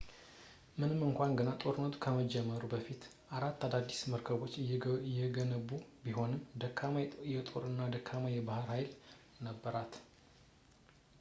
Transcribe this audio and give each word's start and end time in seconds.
ምንም 0.77 1.01
እንኳን 1.07 1.33
ገና 1.39 1.49
ጦርነቱ 1.63 1.93
ከመጀመሩ 2.05 2.61
በፊት 2.71 3.01
አራት 3.37 3.59
አዳዲስ 3.67 3.99
መርከቦችን 4.13 4.67
የገነቡ 5.19 5.69
ቢሆንም 6.05 6.43
ደካማ 6.63 6.95
ጦር 7.51 7.65
እና 7.71 7.79
ደካማ 7.97 8.23
የባህር 8.37 8.69
ኃይል 8.77 8.89
ነበራት 9.49 9.95